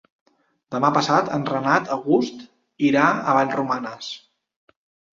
Demà 0.75 0.89
passat 0.95 1.29
en 1.35 1.45
Renat 1.51 1.93
August 1.97 2.43
irà 2.91 3.07
a 3.13 3.39
Vallromanes. 3.41 4.13